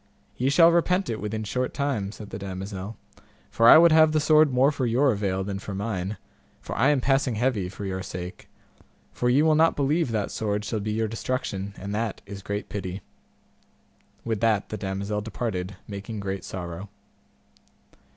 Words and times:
Ye 0.35 0.49
shall 0.49 0.71
repent 0.71 1.11
it 1.11 1.21
within 1.21 1.43
short 1.43 1.75
time, 1.75 2.11
said 2.11 2.31
the 2.31 2.39
damosel, 2.39 2.97
for 3.51 3.69
I 3.69 3.77
would 3.77 3.91
have 3.91 4.13
the 4.13 4.19
sword 4.19 4.51
more 4.51 4.71
for 4.71 4.87
your 4.87 5.11
avail 5.11 5.43
than 5.43 5.59
for 5.59 5.75
mine, 5.75 6.17
for 6.59 6.75
I 6.75 6.89
am 6.89 7.01
passing 7.01 7.35
heavy 7.35 7.69
for 7.69 7.85
your 7.85 8.01
sake; 8.01 8.49
for 9.13 9.29
ye 9.29 9.43
will 9.43 9.53
not 9.53 9.75
believe 9.75 10.11
that 10.11 10.31
sword 10.31 10.65
shall 10.65 10.79
be 10.79 10.91
your 10.91 11.07
destruction, 11.07 11.75
and 11.77 11.93
that 11.93 12.23
is 12.25 12.41
great 12.41 12.67
pity. 12.67 13.03
With 14.25 14.39
that 14.39 14.69
the 14.69 14.77
damosel 14.79 15.21
departed, 15.21 15.75
making 15.87 16.19
great 16.19 16.43
sorrow. 16.43 16.89